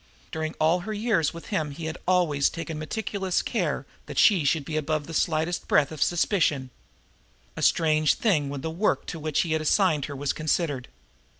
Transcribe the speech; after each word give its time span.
During 0.31 0.55
all 0.59 0.79
her 0.79 0.93
years 0.93 1.31
with 1.31 1.49
him 1.53 1.69
he 1.69 1.85
had 1.85 1.99
always 2.07 2.49
taken 2.49 2.79
meticulous 2.79 3.43
care 3.43 3.85
that 4.07 4.17
she 4.17 4.43
should 4.43 4.65
be 4.65 4.75
above 4.75 5.05
the 5.05 5.13
slightest 5.13 5.67
breath 5.67 5.91
of 5.91 6.01
suspicion 6.01 6.71
a 7.55 7.61
strange 7.61 8.15
thing 8.15 8.49
when 8.49 8.61
the 8.61 8.71
work 8.71 9.05
to 9.05 9.19
which 9.19 9.41
he 9.41 9.51
had 9.51 9.61
assigned 9.61 10.05
her 10.05 10.15
was 10.15 10.33
considered. 10.33 10.87